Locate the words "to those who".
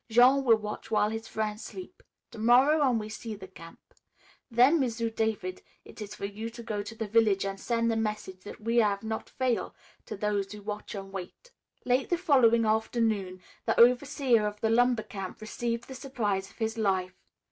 10.07-10.63